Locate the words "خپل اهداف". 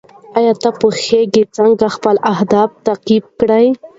1.95-2.69